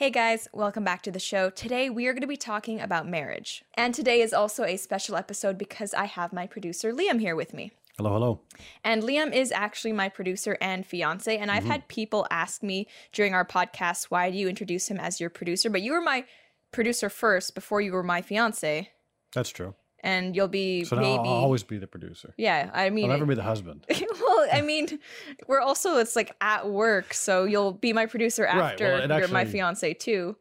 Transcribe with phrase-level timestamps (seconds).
[0.00, 1.50] Hey guys, welcome back to the show.
[1.50, 3.62] Today we are going to be talking about marriage.
[3.74, 7.52] And today is also a special episode because I have my producer Liam here with
[7.52, 7.72] me.
[7.98, 8.40] Hello, hello.
[8.82, 11.36] And Liam is actually my producer and fiance.
[11.36, 11.72] And I've mm-hmm.
[11.72, 15.68] had people ask me during our podcast, why do you introduce him as your producer?
[15.68, 16.24] But you were my
[16.72, 18.88] producer first before you were my fiance.
[19.34, 19.74] That's true.
[20.02, 21.18] And you'll be So now maybe.
[21.28, 22.32] I'll always be the producer.
[22.38, 23.04] yeah, I mean.
[23.04, 23.84] I'll never be the husband.
[23.90, 24.98] well, I mean,
[25.46, 28.84] we're also it's like at work, so you'll be my producer Right, well, after
[29.18, 30.36] you're my actually- fiance too.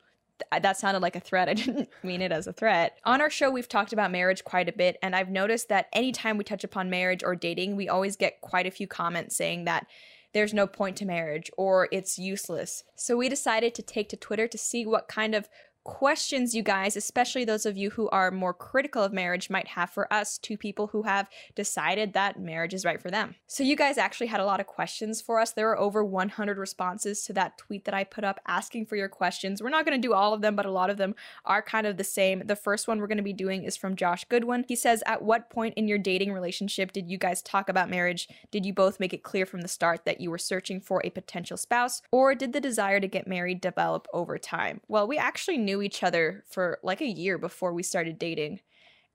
[0.58, 1.50] That sounded like a threat.
[1.50, 2.98] I didn't mean it as a threat.
[3.04, 6.38] On our show, we've talked about marriage quite a bit, and I've noticed that anytime
[6.38, 9.86] we touch upon marriage or dating, we always get quite a few comments saying that
[10.34, 12.86] there's no point to marriage or it's useless.
[12.96, 15.50] So we decided to take to Twitter to see what kind of
[15.90, 19.90] questions you guys, especially those of you who are more critical of marriage, might have
[19.90, 23.36] for us, two people who have decided that marriage is right for them.
[23.48, 25.52] So, you guys actually had a lot of questions for us.
[25.52, 29.10] There were over 100 responses to that tweet that I put up asking for your
[29.10, 29.64] questions.
[29.64, 31.88] We're not going to do all of them, but a lot of them are kind
[31.88, 32.44] of the same.
[32.46, 34.66] The first one we're going to be doing is from Josh Goodwin.
[34.68, 38.30] He says, At what point in your dating relationship did you guys talk about marriage?
[38.52, 41.10] Did you both make it clear from the start that you were searching for a
[41.10, 44.82] potential spouse, or did the desire to get married develop over time?
[44.88, 48.60] Well, we actually knew each other for like a year before we started dating.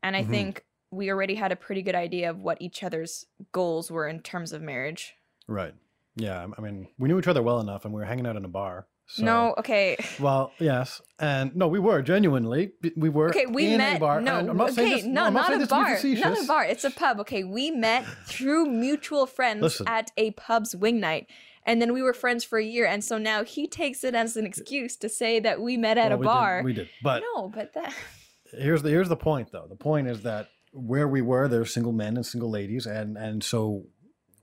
[0.02, 0.30] And I Mhm.
[0.30, 4.20] think we already had a pretty good idea of what each other's goals were in
[4.20, 5.14] terms of marriage.
[5.48, 5.74] Right.
[6.16, 6.46] Yeah.
[6.56, 8.48] I mean, we knew each other well enough, and we were hanging out in a
[8.48, 8.86] bar.
[9.06, 9.96] So, no, okay.
[10.18, 12.72] Well, yes, and no, we were genuinely.
[12.96, 13.28] We were.
[13.28, 14.00] Okay, we met.
[14.00, 14.22] bar.
[14.22, 15.98] no, I'm not saying okay, this, no, I'm not, not, a bar.
[16.02, 16.64] Not a bar.
[16.64, 17.20] It's a pub.
[17.20, 19.86] Okay, we met through mutual friends Listen.
[19.88, 21.26] at a pub's wing night.
[21.66, 24.36] And then we were friends for a year, and so now he takes it as
[24.36, 26.62] an excuse to say that we met at Well, a we did- bar.
[26.64, 27.94] we did, but no, but that
[28.52, 29.66] here's the here's the point though.
[29.68, 33.16] The point is that where we were, there were single men and single ladies, and
[33.16, 33.86] and so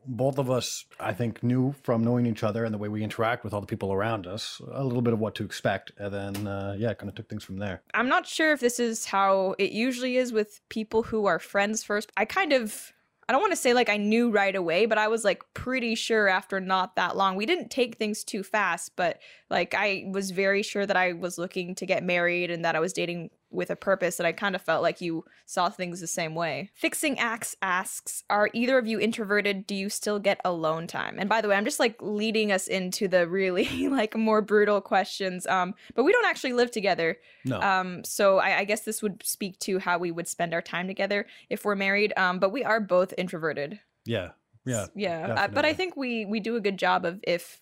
[0.08, 3.44] both of us, I think, knew from knowing each other and the way we interact
[3.44, 6.48] with all the people around us a little bit of what to expect, and then
[6.48, 7.84] uh, yeah, kind of took things from there.
[7.94, 11.84] I'm not sure if this is how it usually is with people who are friends
[11.84, 12.12] first.
[12.18, 12.92] I kind of
[13.32, 15.96] I don't want to say like I knew right away, but I was like pretty
[15.96, 17.38] sure after not that long.
[17.38, 21.38] We didn't take things too fast, but like I was very sure that I was
[21.38, 24.56] looking to get married and that I was dating with a purpose and I kind
[24.56, 26.70] of felt like you saw things the same way.
[26.74, 29.68] Fixing Axe asks, are either of you introverted?
[29.68, 31.18] Do you still get alone time?
[31.20, 34.82] And by the way, I'm just like leading us into the really like more brutal
[34.82, 35.46] questions.
[35.48, 37.18] Um, but we don't actually live together.
[37.46, 40.62] No, Um, so I, I guess this would speak to how we would spend our
[40.62, 42.14] time together if we're married.
[42.18, 43.80] Um, but we are both introverted.
[44.06, 45.34] yeah, yeah, yeah.
[45.34, 47.62] Uh, but I think we we do a good job of if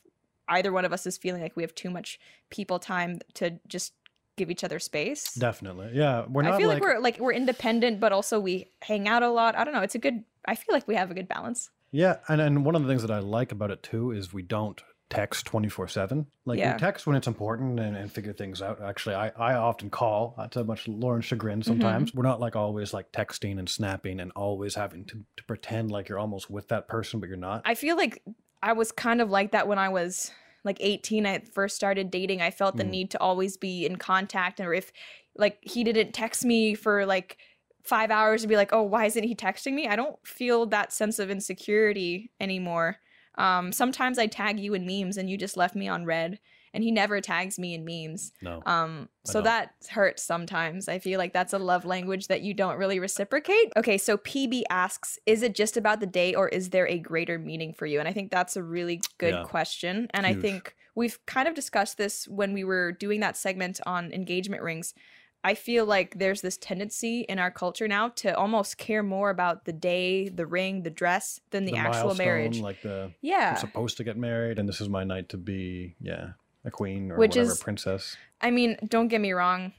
[0.50, 2.20] either one of us is feeling like we have too much
[2.50, 3.94] people time to just
[4.40, 5.34] give each other space.
[5.36, 6.26] definitely, yeah.
[6.28, 9.22] We're not I feel like, like, we're like we're independent, but also we hang out
[9.24, 9.56] a lot.
[9.56, 9.82] I don't know.
[9.82, 10.24] It's a good.
[10.46, 11.70] I feel like we have a good balance.
[11.92, 14.42] yeah, and and one of the things that I like about it too is we
[14.42, 16.74] don't text 24 7 like Yeah.
[16.74, 20.36] we text when it's important and, and figure things out actually I, I often call
[20.38, 21.68] uh, to much lauren's chagrin Mm-hmm.
[21.68, 25.90] sometimes we're not like always like texting and snapping and always having to, to pretend
[25.90, 28.22] like you're almost with that person but you're not I feel like
[28.62, 30.30] I was kind of like that when I was
[30.64, 31.26] like 18.
[31.26, 32.42] I first started dating.
[32.42, 32.90] I felt the Mm.
[32.90, 34.92] need to always be in contact, or if
[35.36, 37.38] like he didn't text me for like
[37.84, 39.88] five hours to be like, oh, why isn't he texting me?
[39.88, 42.98] I don't feel that sense of insecurity anymore.
[43.36, 46.40] Um, sometimes I tag you in memes and you just left me on read,
[46.74, 48.32] and he never tags me in memes.
[48.42, 50.88] no Um, so that hurts sometimes.
[50.88, 53.72] I feel like that's a love language that you don't really reciprocate.
[53.78, 57.38] Okay, so PB asks, is it just about the day or is there a greater
[57.38, 58.00] meaning for you?
[58.00, 59.44] And I think that's a really good Yeah.
[59.44, 60.08] question.
[60.12, 64.12] And I think we've kind of discussed this when we were doing that segment on
[64.12, 64.94] engagement rings.
[65.42, 69.64] I feel like there's this tendency in our culture now to almost care more about
[69.64, 72.60] the day, the ring, the dress than the, actual marriage.
[72.60, 73.52] like the yeah.
[73.52, 76.32] i'm supposed to get married and this is my night to be yeah
[76.66, 79.74] a queen or Which whatever is- princess I mean, don't get me wrong.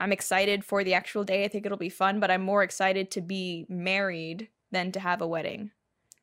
[0.00, 1.44] I'm excited for the actual day.
[1.44, 5.20] I think it'll be fun, but I'm more excited to be married than to have
[5.22, 5.70] a wedding.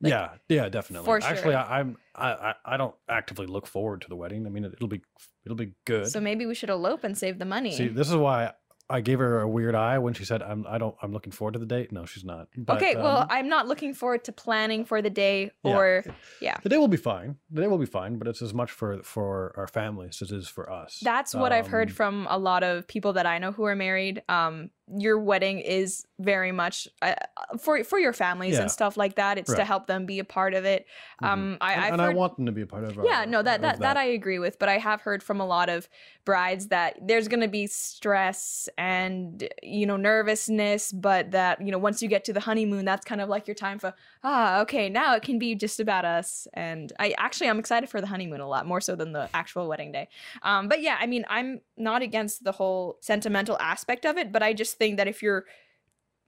[0.02, 1.56] Like, yeah yeah definitely for actually sure.
[1.58, 4.88] I, i'm I, I don't actively look forward to the wedding i mean it, it'll
[4.88, 5.02] be
[5.44, 7.72] it'll be good So maybe we should elope and save the money.
[7.72, 8.52] See, this is why
[8.90, 11.52] I gave her a weird eye when she said, "I'm I don't I'm looking forward
[11.52, 12.48] to the date." No, she's not.
[12.56, 16.04] But, okay, well, um, I'm not looking forward to planning for the day or
[16.40, 16.58] yeah.
[16.62, 17.36] the day will be fine.
[17.50, 20.36] The day will be fine, but it's as much for for our families as it
[20.36, 21.00] is for us.
[21.02, 23.76] That's what I've heard Um, from a lot of people that I know who are
[23.76, 24.22] married.
[24.28, 27.14] Um, your wedding is very much uh,
[27.58, 28.62] for for your families Yeah.
[28.62, 29.38] and stuff like that.
[29.38, 30.86] It's to help them be a part of it.
[31.22, 31.26] Mhm.
[31.28, 32.98] Um, I, and, and I want them to be a part of.
[32.98, 35.40] uh, yeah, no, that, of that that I agree with, but I have heard from
[35.40, 35.88] a lot of
[36.24, 41.78] brides that there's going to be stress and you know nervousness, but that you know
[41.78, 44.88] once you get to the honeymoon, that's kind of like your time for ah, okay,
[44.88, 46.46] now it can be just about us.
[46.54, 49.68] And I actually I'm excited for the honeymoon a lot more so than the actual
[49.68, 50.08] wedding day.
[50.42, 54.42] Um, but yeah, I mean, I'm not against the whole sentimental aspect of it, but
[54.42, 55.44] I just think that if you're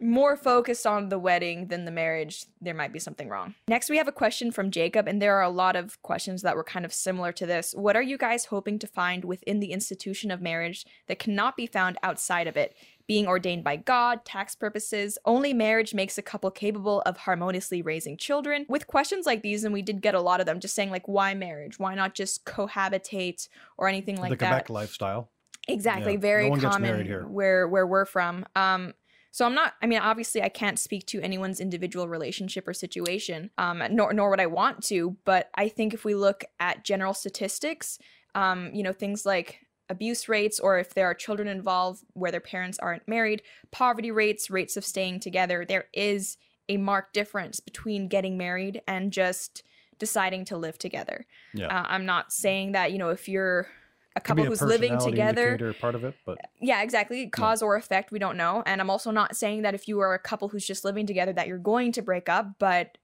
[0.00, 3.54] more focused on the wedding than the marriage, there might be something wrong.
[3.69, 6.56] Next, we have a question from Jacob, and there are a lot of questions that
[6.56, 7.72] were kind of similar to this.
[7.72, 11.66] What are you guys hoping to find within the institution of marriage that cannot be
[11.66, 12.75] found outside of it?
[13.06, 18.16] Being ordained by God, tax purposes, only marriage makes a couple capable of harmoniously raising
[18.16, 18.66] children.
[18.69, 21.06] With questions like these, and we did get a lot of them, just saying, like,
[21.06, 21.78] why marriage?
[21.78, 24.50] Why not just cohabitate or anything like the that?
[24.50, 25.31] Quebec lifestyle.
[25.69, 28.44] Exactly, Yeah, very no common where where we're from.
[28.56, 28.94] Um,
[29.32, 29.75] so I'm not.
[29.81, 34.29] I mean, obviously, I can't speak to anyone's individual relationship or situation, um, nor nor
[34.31, 35.17] would I want to.
[35.25, 37.99] But I think if we look at general statistics,
[38.35, 42.41] um, you know, things like abuse rates, or if there are children involved where their
[42.41, 46.37] parents aren't married, poverty rates, rates of staying together, there is
[46.69, 49.62] a marked difference between getting married and just
[49.99, 51.25] deciding to live together.
[51.55, 51.69] Yeah.
[51.69, 53.69] Uh, I'm not saying that you know if you're
[54.14, 55.75] a couple a who's living personality together.
[55.81, 57.29] part of it, but yeah exactly.
[57.29, 58.62] Cause or effect we don't know.
[58.67, 61.32] And i'm also not saying that if you are a couple who's just living together
[61.32, 62.99] that you're going to break up but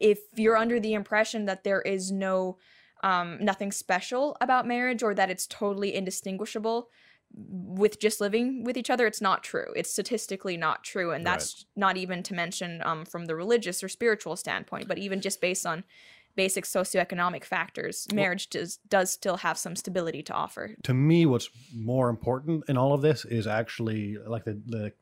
[0.00, 2.58] if you're under the impression that there is no
[3.04, 6.88] um, nothing special about marriage or that it's totally indistinguishable
[7.34, 9.72] with just living with each other it's not true.
[9.74, 11.10] It's statistically not true.
[11.12, 11.32] And Right.
[11.32, 15.40] that's not even to mention um, from the religious or spiritual standpoint but even just
[15.40, 15.84] based on
[16.34, 21.50] basic socioeconomic factors marriage does does still have some stability to offer to me, what's
[21.74, 24.92] more important in all of this is actually like the, the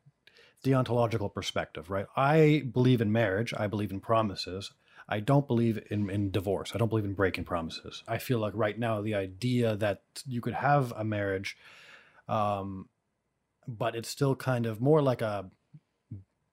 [0.63, 2.05] deontological perspective, right?
[2.15, 3.53] I believe in marriage.
[3.57, 4.71] I believe in promises.
[5.09, 6.71] I don't believe in, in divorce.
[6.73, 8.03] I don't believe in breaking promises.
[8.07, 11.57] I feel like right now the idea that you could have a marriage,
[12.29, 12.87] um,
[13.67, 15.49] but it's still kind of more like a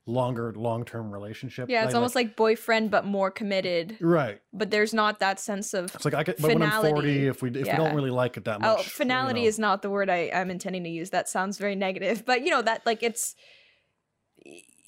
[0.08, 1.68] longer, long term relationship.
[1.68, 3.96] Yeah, it's almost like boyfriend but more committed.
[4.00, 4.40] right.
[4.52, 7.42] But there's not that sense of It's like I could, but when I'm forty, if
[7.42, 9.58] we if we don't really like it that oh, much, oh, finality you know, is
[9.58, 11.10] not the word I, I'm intending to use.
[11.10, 12.24] That sounds very negative.
[12.24, 13.36] But you know that like it's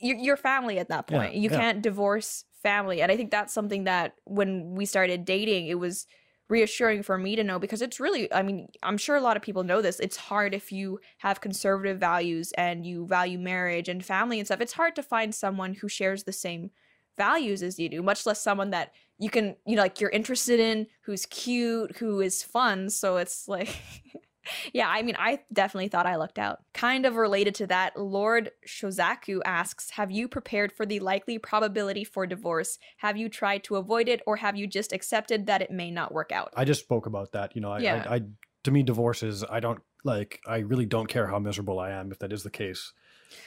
[0.00, 1.34] you're, you're family at that Yeah, point.
[1.34, 1.58] you yeah.
[1.58, 6.06] can't divorce family, and I think that's something that when we started dating, it was
[6.50, 9.42] reassuring for me to know because it's really i mean i'm sure a lot of
[9.42, 14.04] people know this it's hard if you have conservative values and you value marriage and
[14.04, 16.70] family and stuff it's hard to find someone who shares the same
[17.16, 20.58] values as you do much less someone that you can you know like you're interested
[20.58, 23.80] in who's cute who is fun so it's like
[24.72, 28.50] yeah i mean i definitely thought i lucked out kind of related to that lord
[28.66, 33.76] shozaku asks have you prepared for the likely probability for divorce have you tried to
[33.76, 36.80] avoid it or have you just accepted that it may not work out I just
[36.80, 37.54] spoke about that.
[37.54, 38.06] You know, I, Yeah.
[38.08, 38.20] I, I
[38.64, 40.40] to me, divorce is I don't like.
[40.46, 42.92] I really don't care how miserable I am if that is the case.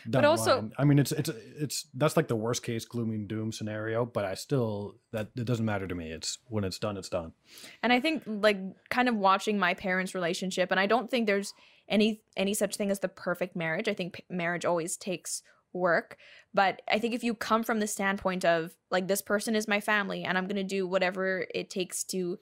[0.06, 0.71] The also- line.
[0.77, 4.06] I mean, it's it's it's that's like the worst case gloom and doom scenario.
[4.06, 6.12] But I still that it doesn't matter to me.
[6.12, 7.33] It's when it's done, it's done.
[7.81, 8.57] and i think like
[8.89, 11.53] kind of watching my parents relationship and i don't think there's
[11.89, 15.44] any any such thing as the perfect marriage i think p- marriage always takes
[15.74, 16.18] work
[16.53, 19.80] but i think if you come from the standpoint of like this person is my
[19.80, 22.38] family and i'm going to do whatever it takes to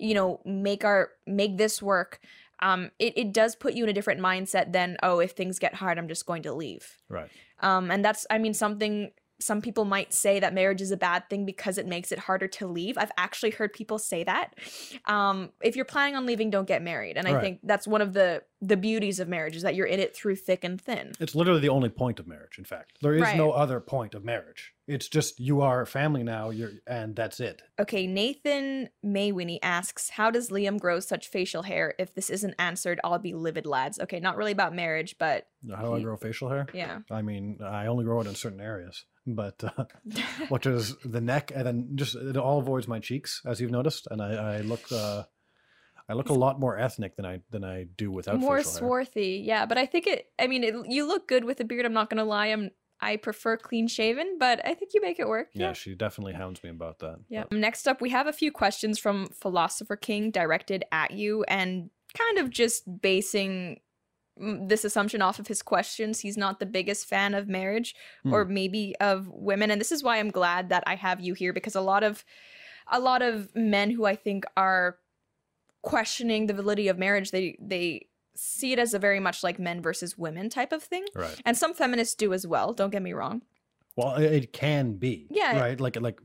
[0.00, 2.20] you know make our make this work
[2.60, 5.74] um it, it does put you in a different mindset than oh if things get
[5.74, 7.30] hard i'm just going to leave Right.
[7.60, 11.28] um, and that's, I mean, something some people might say that marriage is a bad
[11.30, 12.98] thing because it makes it harder to leave.
[12.98, 14.54] I've actually heard people say that.
[15.04, 17.16] Um, if you're planning on leaving, don't get married.
[17.16, 17.40] And I Right.
[17.42, 20.34] think that's one of the the beauties of marriage is that you're in it through
[20.34, 21.12] thick and thin.
[21.20, 22.58] It's literally the only point of marriage.
[22.58, 23.36] In fact, there is Right.
[23.36, 24.74] no other point of marriage.
[24.88, 26.50] It's just you are a family now.
[26.50, 27.62] You're and that's it.
[27.78, 31.94] Okay, Nathan Maywinnie asks, How does Liam grow such facial hair?
[32.00, 34.00] If this isn't answered, I'll be livid, lads.
[34.00, 36.66] Okay, not really about marriage, but How do I grow facial hair?
[36.74, 36.98] yeah.
[37.12, 39.04] I mean, I only grow it in certain areas,
[39.34, 39.84] but uh,
[40.48, 44.06] which is the neck, and then just it all avoids my cheeks, as you've noticed,
[44.10, 45.24] and I, I look, uh,
[46.08, 49.66] I look a lot more ethnic than I than I do without More swarthy, yeah.
[49.66, 50.26] But I think it.
[50.38, 51.84] I mean, it, you look good with a beard.
[51.86, 52.46] I'm not gonna lie.
[52.46, 52.70] I'm.
[53.00, 55.50] I prefer clean shaven, but I think you make it work.
[55.54, 57.18] Yeah, she definitely hounds me about that.
[57.28, 57.44] Yeah.
[57.48, 61.90] but- Next up, we have a few questions from Philosopher King directed at you and
[62.16, 63.78] kind of just basing
[64.40, 66.20] this assumption off of his questions.
[66.20, 68.32] He's not the biggest fan of marriage hmm.
[68.32, 69.70] or maybe of women.
[69.70, 72.24] And this is why I'm glad that I have you here because a lot of
[72.90, 74.96] a lot of men who I think are
[75.82, 79.82] questioning the validity of marriage, they they see it as a very much like men
[79.82, 81.04] versus women type of thing.
[81.14, 81.40] Right.
[81.44, 83.42] And some feminists do as well, don't get me wrong.
[83.96, 85.26] Well, it, it can be.
[85.30, 85.58] Yeah.
[85.58, 85.80] Right.
[85.80, 86.20] Like like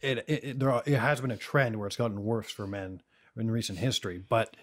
[0.00, 2.66] it it, it there are, it has been a trend where it's gotten worse for
[2.66, 3.02] men
[3.36, 4.56] in recent history, but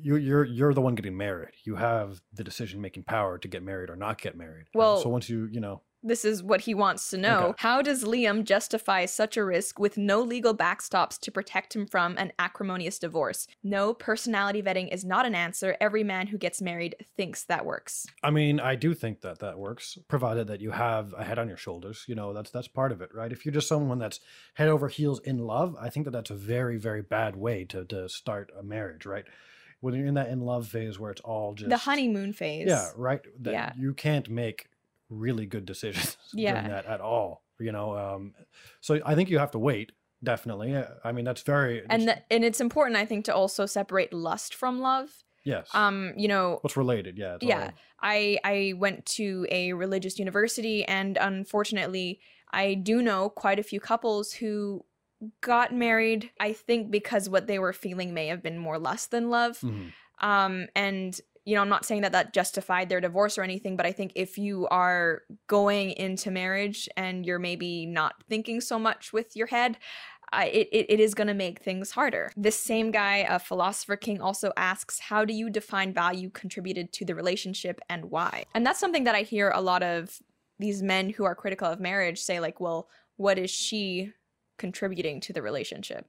[0.00, 1.54] you're you're you're the one getting married.
[1.64, 4.66] You have the decision making power to get married or not get married.
[4.74, 7.40] Um, well- so once you you know This is what he wants to know.
[7.48, 7.62] Okay.
[7.66, 12.18] How does Liam justify such a risk with no legal backstops to protect him from
[12.18, 13.46] an acrimonious divorce?
[13.62, 15.76] No, personality vetting is not an answer.
[15.80, 18.04] Every man who gets married thinks that works.
[18.22, 21.48] I mean, I do think that that works, provided that you have a head on
[21.48, 22.04] your shoulders.
[22.06, 23.32] You know, that's that's part of it, right?
[23.32, 24.20] If you're just someone that's
[24.60, 27.84] head over heels in love, I think that that's a very very bad way to
[27.86, 29.24] to start a marriage, right?
[29.84, 32.66] When you're in that in love phase where it's all just the honeymoon phase.
[32.68, 33.20] yeah, right.
[33.42, 33.72] That Yeah.
[33.76, 34.68] you can't make
[35.10, 36.52] really good decisions Yeah.
[36.54, 37.42] during that at all.
[37.60, 38.34] You know, um,
[38.80, 39.92] so I think you have to wait.
[40.22, 40.74] Definitely.
[41.04, 44.54] I mean, that's very And the, and it's important I think to also separate lust
[44.54, 45.10] from love.
[45.44, 45.68] yes.
[45.74, 47.18] Um, you know, What's related?
[47.18, 47.36] Yeah.
[47.42, 52.20] Yeah i i went to a religious university and unfortunately
[52.52, 54.84] i do know quite a few couples who
[55.40, 59.30] got married i think because what they were feeling may have been more lust than
[59.30, 59.92] love Mhm.
[60.20, 63.86] um and you know i'm not saying that that justified their divorce or anything but
[63.86, 69.12] i think if you are going into marriage and you're maybe not thinking so much
[69.12, 69.78] with your head
[70.32, 72.32] I, it, it, it is going to make things harder.
[72.36, 77.04] This same guy, a philosopher king, also asks, How do you define value contributed to
[77.04, 78.44] the relationship and why?
[78.52, 80.18] And that's something that I hear a lot of
[80.58, 84.12] these men who are critical of marriage say, like, Well, what is she
[84.58, 86.06] contributing to the relationship?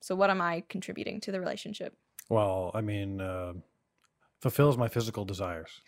[0.00, 1.96] So, what am I contributing to the relationship?
[2.28, 3.54] Well, I mean, uh,
[4.40, 5.80] fulfills my physical desires.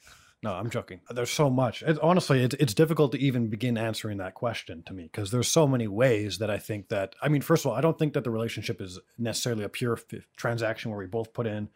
[0.43, 1.01] No, I'm joking.
[1.11, 1.83] There's so much.
[1.83, 5.49] It, honestly, it's it's difficult to even begin answering that question to me because there's
[5.49, 7.15] so many ways that I think that.
[7.23, 9.99] I mean, first of all, I don't think that the relationship is necessarily a pure
[9.99, 11.69] f- transaction where we both put in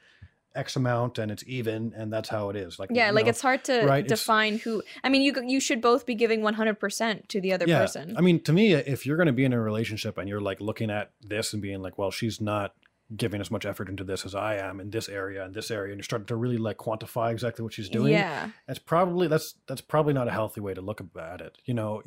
[0.54, 2.78] X amount and it's even and that's how it is.
[2.78, 4.82] Like Yeah, like know, it's hard to right, it's- define who.
[5.02, 7.80] I mean, you you should both be giving 100% to the other yeah.
[7.80, 8.14] person.
[8.16, 10.61] I mean, to me, if you're going to be in a relationship and you're like
[10.61, 12.75] looking at this and being like, well, she's not
[13.14, 15.92] giving as much effort into this as I am in this area and this area,
[15.92, 18.12] and you're starting to really like quantify exactly what she's doing.
[18.12, 18.50] Yeah.
[18.66, 21.58] That's probably that's that's probably not a healthy way to look at it.
[21.64, 22.02] You know,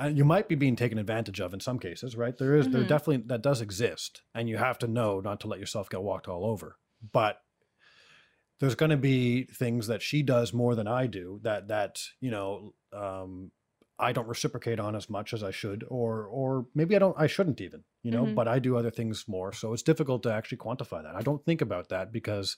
[0.00, 2.36] uh, you might be being taken advantage of in some cases, right?
[2.36, 2.88] There is there Mhm.
[2.88, 6.28] definitely that does exist, and you have to know not to let yourself get walked
[6.28, 6.76] all over.
[7.12, 7.40] But
[8.58, 12.30] there's going to be things that she does more than I do that that you
[12.30, 13.50] know um,
[13.98, 17.26] I don't reciprocate on as much as I should, or or maybe I don't I
[17.26, 18.24] shouldn't even, you know.
[18.24, 18.34] Mhm.
[18.34, 21.16] But I do other things more, so it's difficult to actually quantify that.
[21.16, 22.56] I don't think about that because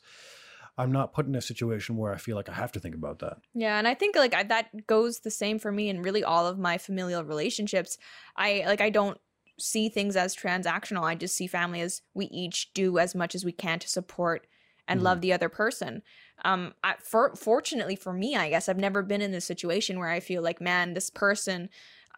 [0.79, 3.19] I'm not put in a situation where I feel like I have to think about
[3.19, 3.39] that.
[3.55, 6.47] Yeah, and I think like I, that goes the same for me in really all
[6.47, 7.99] of my familial relationships.
[8.37, 9.19] I like I don't
[9.59, 11.05] see things as transactional.
[11.05, 14.47] I just see family as we each do as much as we can to support
[14.89, 15.05] and Mhm.
[15.05, 16.03] love the other person.
[16.45, 20.09] Um, I, for, fortunately for me, I guess I've never been in this situation where
[20.09, 21.69] I feel like, man, this person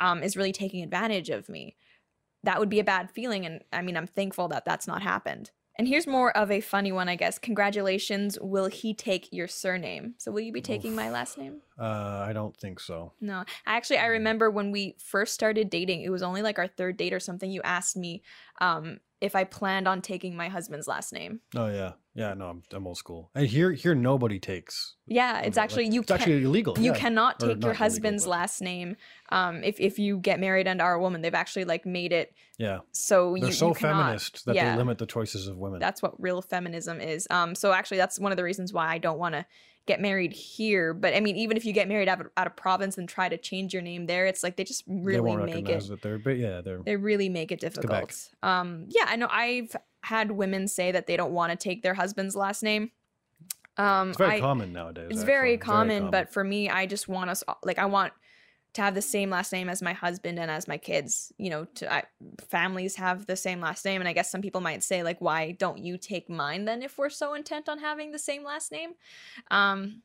[0.00, 1.76] um, is really taking advantage of me.
[2.42, 5.50] That would be a bad feeling, and I mean, I'm thankful that that's not happened.
[5.78, 7.38] And here's more of a funny one, I guess.
[7.38, 8.38] Congratulations.
[8.40, 10.14] Will he take your surname?
[10.18, 11.62] So will you be taking my last name?
[11.78, 13.12] Uh, I don't think so.
[13.20, 13.44] No.
[13.66, 17.12] Actually, I remember when we first started dating, it was only like our third date
[17.12, 17.50] or something.
[17.50, 18.22] You asked me
[18.60, 21.40] um, if I planned on taking my husband's last name.
[21.56, 22.34] Oh yeah, yeah.
[22.34, 23.30] No, I'm, I'm old school.
[23.34, 24.94] And here, here, nobody takes.
[25.06, 26.78] Yeah, it's like, actually you It's can actually illegal.
[26.78, 26.98] you yeah.
[26.98, 28.96] cannot take your husband's but- last name
[29.30, 31.22] um, if if you get married and are a woman.
[31.22, 34.04] They've actually like made it Yeah, so they're you, so you cannot.
[34.04, 34.70] feminist that yeah.
[34.72, 35.80] they limit the choices of women.
[35.80, 37.26] That's what real feminism is.
[37.30, 39.44] Um, so actually, that's one of the reasons why I don't want to
[39.86, 40.94] get married here.
[40.94, 43.28] But I mean, even if you get married out of, out of province and try
[43.28, 45.90] to change your name there, it's like they just they really won't make it.
[45.90, 46.02] it.
[46.02, 46.80] They're, but yeah, they're.
[46.84, 48.30] They really make it difficult.
[48.42, 49.28] Um, yeah, I know.
[49.30, 52.90] I've had women say that they don't want to take their husband's last name.
[53.76, 55.06] Um, It's very I- common nowadays.
[55.10, 55.26] It's actually.
[55.26, 58.12] very common, but for me, I just want us like I want
[58.74, 61.32] to have the same last name as my husband and as my kids.
[61.38, 62.04] You know, to I,
[62.48, 65.52] families have the same last name, and I guess some people might say like, why
[65.52, 68.92] don't you take mine then if we're so intent on having the same last name?
[69.50, 70.02] Um,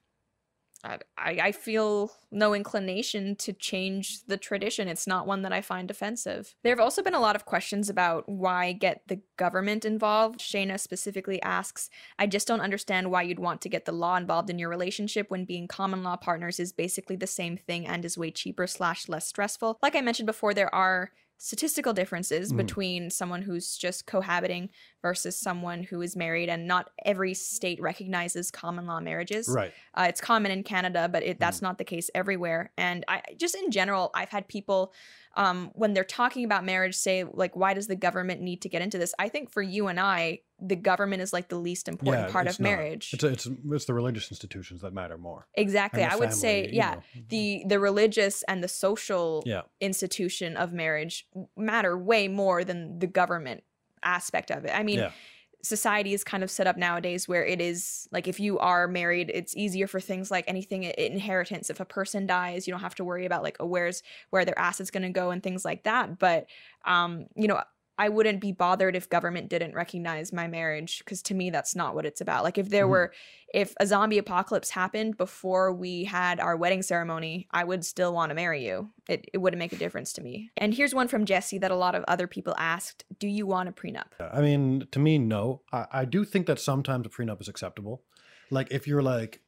[0.84, 4.88] I, I feel no inclination to change the tradition.
[4.88, 6.56] It's not one that I find offensive.
[6.64, 10.40] There have also been a lot of questions about why get the government involved.
[10.40, 14.50] Shayna specifically asks, I just don't understand why you'd want to get the law involved
[14.50, 18.18] in your relationship when being common law partners is basically the same thing and is
[18.18, 19.78] way cheaper slash less stressful.
[19.82, 22.58] Like I mentioned before, there are statistical differences Mhm.
[22.58, 24.70] between someone who's just cohabiting
[25.02, 29.74] versus someone who is married and not every state recognizes common law marriages right.
[29.96, 32.72] uh, it's common in Canada, but it, that's not the case everywhere.
[32.78, 34.94] And I just in general, I've had people
[35.38, 38.82] um, when they're talking about marriage say like, "Why does the government need to get
[38.82, 42.28] into this?" I think for you and I, the government is like the least important
[42.28, 42.70] Yeah, part of not.
[42.70, 43.12] marriage.
[43.14, 45.48] It's it's it's the religious institutions that matter more.
[45.56, 46.04] exactly.
[46.04, 47.04] I would say, yeah, know.
[47.30, 49.62] the the religious and the social Yeah.
[49.82, 53.64] institution of marriage matter way more than the government
[54.04, 54.72] aspect of it.
[54.74, 55.12] I mean, Yeah.
[55.62, 59.30] society is kind of set up nowadays where it is like if you are married,
[59.34, 61.70] it's easier for things like anything inheritance.
[61.70, 64.58] If a person dies, you don't have to worry about like oh, where's where their
[64.58, 66.18] assets going to go and things like that.
[66.18, 66.48] But
[66.86, 67.62] um, you know,
[68.00, 71.94] I wouldn't be bothered if government didn't recognize my marriage because to me that's not
[71.96, 72.46] what it's about.
[72.46, 72.90] Like if there Mhm.
[72.92, 73.14] were
[73.54, 78.30] if a zombie apocalypse happened before we had our wedding ceremony, I would still want
[78.30, 78.92] to marry you.
[79.10, 80.52] It, it wouldn't make a difference to me.
[80.56, 83.68] And here's one from Jesse that a lot of other people asked Do you want
[83.68, 84.12] a prenup?
[84.20, 85.64] I mean, to me, no.
[85.74, 88.04] I, I do think that sometimes a prenup is acceptable.
[88.50, 89.42] Like if you're like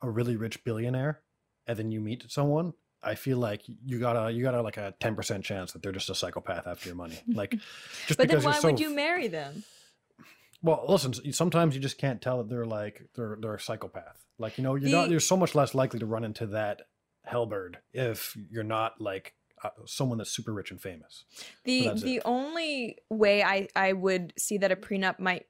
[0.00, 1.22] a really rich billionaire
[1.66, 4.76] and then you meet someone, I feel like you got a you got a like
[4.76, 7.18] a ten percent chance that they're just a psychopath after your money.
[7.28, 7.56] Like
[8.06, 9.64] just But then why so would you marry them?
[10.62, 11.14] well, listen.
[11.32, 14.24] Sometimes you just can't tell that they're like they're they're a psychopath.
[14.38, 15.10] Like you know, you're not.
[15.10, 16.82] You're so much less likely to run into that
[17.30, 21.24] hellbird if you're not like uh, someone that's super rich and famous.
[21.64, 22.22] The the it.
[22.24, 25.46] only way I I would see that a prenup might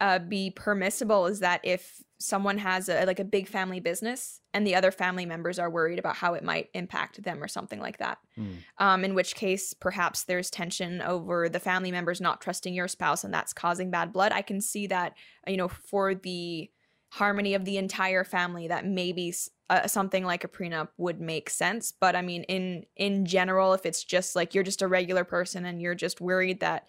[0.00, 4.66] uh, be permissible is that if someone has a like a big family business and
[4.66, 7.96] the other family members are worried about how it might impact them or something like
[7.96, 8.18] that.
[8.36, 8.52] Hmm.
[8.78, 13.24] Um, in which case, perhaps there's tension over the family members not trusting your spouse,
[13.24, 14.32] and that's causing bad blood.
[14.32, 15.14] I can see that,
[15.46, 16.70] you know, for the
[17.08, 19.34] harmony of the entire family, that maybe
[19.70, 21.90] uh, something like a prenup would make sense.
[21.90, 25.64] But I mean, in in general, if it's just like you're just a regular person
[25.64, 26.86] and you're just worried that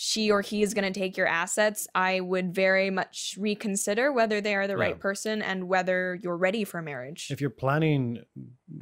[0.00, 4.40] she or he is going to take your assets, I would very much reconsider whether
[4.40, 4.84] they are the Yeah.
[4.84, 7.32] right person and whether you're ready for marriage.
[7.32, 8.22] If you're planning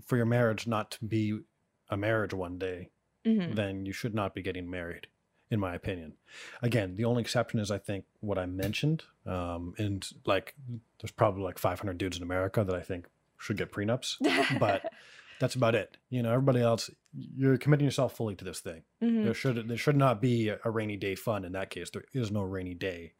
[0.04, 1.40] for your marriage not to be
[1.88, 2.90] a marriage one day,
[3.24, 3.54] Mhm.
[3.54, 5.06] then you should not be getting married,
[5.50, 6.18] in my opinion.
[6.60, 10.54] Again, the only exception is I think what I mentioned, um, and like
[11.00, 13.06] there's probably like 500 dudes in America that I think
[13.38, 14.16] should get prenups,
[14.60, 14.92] but
[15.40, 15.96] that's about it.
[16.10, 18.82] You know, everybody else, you're committing yourself fully to this thing.
[19.02, 19.24] Mhm.
[19.24, 21.90] There should there should not be a rainy day fund in that case.
[21.90, 23.12] There is no rainy day,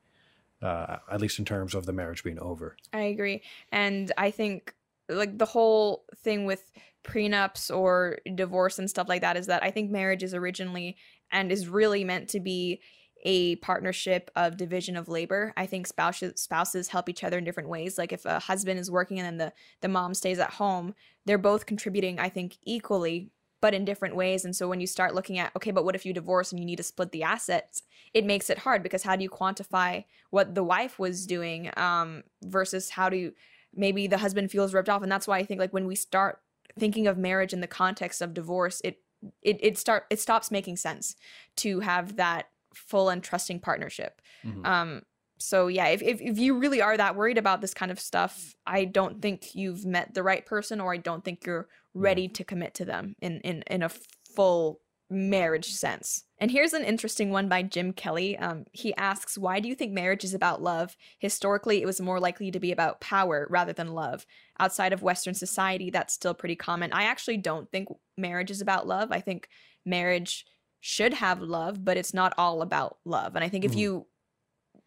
[0.62, 2.76] uh, at least in terms of the marriage being over.
[2.92, 3.42] I agree.
[3.72, 4.74] And I think
[5.08, 6.72] like the whole thing with
[7.04, 10.96] prenups or divorce and stuff like that is that I think marriage is originally
[11.30, 12.80] and is really meant to be
[13.24, 15.52] a partnership of division of labor.
[15.56, 17.98] I think spouses spouses help each other in different ways.
[17.98, 21.38] Like if a husband is working and then the the mom stays at home, they're
[21.38, 23.30] both contributing I think equally
[23.62, 24.44] but in different ways.
[24.44, 26.66] And so when you start looking at okay, but what if you divorce and you
[26.66, 27.82] need to split the assets?
[28.14, 32.22] It makes it hard because how do you quantify what the wife was doing um
[32.44, 33.32] versus how do you
[33.74, 36.40] maybe the husband feels ripped off and that's why i think like when we start
[36.78, 39.00] thinking of marriage in the context of divorce it
[39.42, 41.16] it, it start it stops making sense
[41.56, 44.20] to have that full and trusting partnership.
[44.44, 44.66] Mhm.
[44.66, 45.02] um
[45.38, 48.54] so yeah if, if if you really are that worried about this kind of stuff
[48.66, 52.42] i don't think you've met the right person or i don't think you're ready to
[52.42, 53.90] commit to them in in in a
[54.34, 56.24] full marriage sense.
[56.38, 58.36] And here's an interesting one by jim kelly.
[58.36, 60.96] Um, he asks why do you think marriage is about love?
[61.18, 64.26] Historically it was more likely to be about power rather than love.
[64.58, 66.92] Outside of western society that's still pretty common.
[66.92, 69.12] I actually don't think marriage is about love.
[69.12, 69.48] I think
[69.84, 70.44] marriage
[70.80, 73.78] should have love but it's not all about love and i think if Mhm.
[73.78, 74.06] you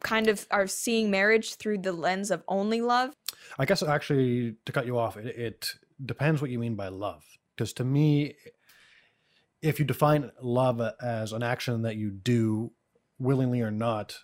[0.02, 3.13] kind of are seeing marriage through the lens of only love
[3.58, 5.73] I guess actually to cut you off, it, it
[6.06, 7.23] depends what you mean by love.
[7.56, 8.36] Because to me,
[9.62, 12.71] if you define love as an action that you do
[13.17, 14.19] willingly or not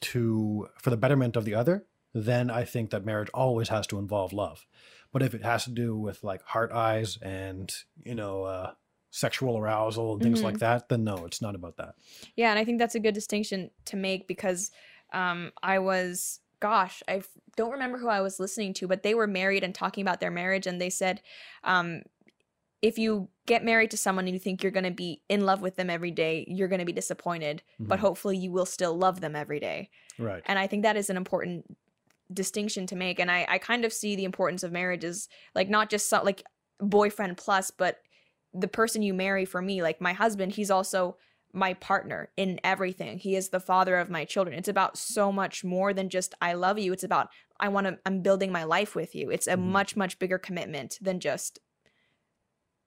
[0.00, 3.98] to for the betterment of the other, then I think that marriage always has to
[3.98, 4.66] involve love.
[5.12, 7.72] But if it has to do with like heart eyes and
[8.04, 8.72] you know uh,
[9.12, 10.44] sexual arousal and things Mhm.
[10.44, 11.94] like that, then no, it's not about that.
[12.34, 14.70] Yeah, and I think that's a good distinction to make because
[15.12, 17.22] um, I was, gosh, I
[17.54, 20.30] don't remember who I was listening to, but they were married and talking about their
[20.30, 21.20] marriage, and they said,
[21.62, 22.02] um,
[22.80, 25.60] if you get married to someone and you think you're going to be in love
[25.60, 28.02] with them every day, you're going to be disappointed, but Mhm.
[28.02, 29.90] hopefully you will still love them every day.
[30.18, 30.42] Right.
[30.46, 31.76] And I think that is an important
[32.32, 33.20] distinction to make.
[33.20, 36.22] And I, I kind of see the importance of marriage as like not just so,
[36.22, 36.42] like
[36.80, 37.98] boyfriend plus, but
[38.54, 41.16] the person you marry for me, like my husband, he's also
[41.54, 43.18] my partner in everything.
[43.18, 44.56] He is the father of my children.
[44.58, 46.92] It's about so much more than just I love you.
[46.92, 47.28] It's about
[47.60, 49.30] I want to I'm building my life with you.
[49.30, 49.58] It's a Mhm.
[49.58, 51.58] much much bigger commitment than just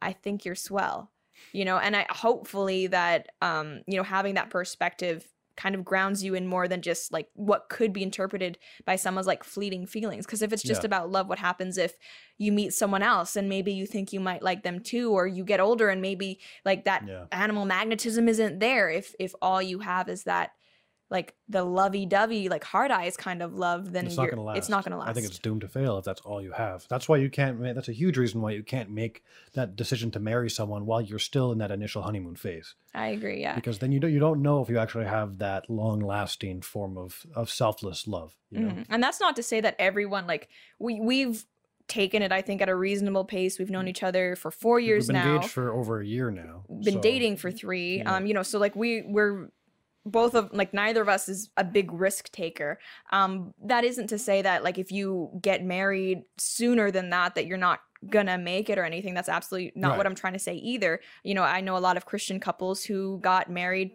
[0.02, 1.12] I think you're swell.
[1.52, 6.24] You know, and I hopefully that um you know having that perspective kind of grounds
[6.24, 10.26] you in more than just like what could be interpreted by someone's like fleeting feelings
[10.26, 10.88] because if it's just Yeah.
[10.88, 11.94] about love what happens if
[12.38, 15.44] you meet someone else and maybe you think you might like them too or you
[15.44, 17.26] get older and maybe like that Yeah.
[17.32, 20.52] animal magnetism isn't there if if all you have is that
[21.12, 24.58] like the lovey-dovey like hard eyes kind of love then it's not to last.
[24.58, 26.86] it's not to last I think it's doomed to fail if that's all you have.
[26.90, 27.62] That's why you can't.
[27.62, 31.20] That's a huge reason why you can't make that decision to marry someone while you're
[31.20, 34.42] still in that initial honeymoon phase, i agree yeah because then you don't you don't
[34.42, 38.36] know if you actually have that long lasting form of of selfless love.
[38.52, 38.86] You know, Mhm.
[38.90, 41.46] And that's not to say that everyone like we we've
[41.88, 43.60] taken it I think at a reasonable pace.
[43.60, 45.36] We've known each other for 4 years we've been now.
[45.36, 46.64] engaged for over a year now.
[46.84, 47.98] been so- dating for 3.
[48.00, 48.16] yeah.
[48.16, 49.50] Um you know, so like we we're
[50.06, 52.80] both of like neither of us is a big risk taker.
[53.12, 57.48] Um that isn't to say that like if you get married sooner than that that
[57.48, 59.14] you're not gonna make it or anything.
[59.14, 61.00] That's absolutely not what i'm trying to say either.
[61.24, 63.92] You know i know a lot of christian couples who got married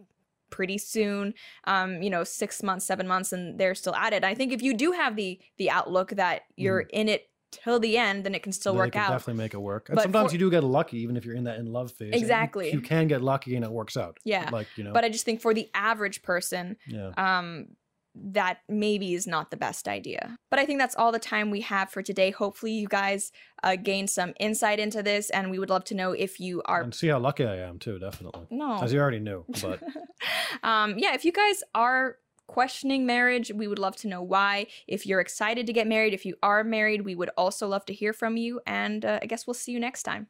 [0.50, 1.32] pretty soon
[1.64, 4.24] um you know six months seven months and they're still at it.
[4.24, 7.96] I think if you do have the the outlook that you're in it till the
[7.96, 9.88] end then it can still then work can out Definitely make it work.
[9.88, 11.90] And But sometimes for- you do get lucky, even if you're in that in love
[11.92, 12.12] phase.
[12.12, 12.72] and you- Exactly.
[12.72, 14.18] You, can get lucky and it works out.
[14.24, 14.48] Yeah.
[14.52, 14.92] Like you know.
[14.92, 17.10] but i just think for the average person yeah.
[17.16, 17.68] um
[18.14, 20.36] that maybe is not the best idea.
[20.50, 22.30] But I think that's all the time we have for today.
[22.30, 23.30] Hopefully, you guys
[23.62, 26.82] uh, gained some insight into this, and we would love to know if you are.
[26.82, 27.98] and see how lucky I am too.
[27.98, 28.46] Definitely.
[28.50, 28.78] No.
[28.82, 29.80] As you already knew, but
[30.62, 32.16] um, yeah, if you guys are
[32.50, 34.66] questioning marriage, we would love to know why.
[34.88, 37.94] If you're excited to get married, if you are married, we would also love to
[37.94, 38.60] hear from you.
[38.66, 40.26] And uh, I guess we'll see you next time.